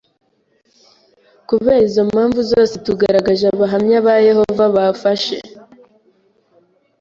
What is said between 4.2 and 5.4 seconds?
Yehova bafashe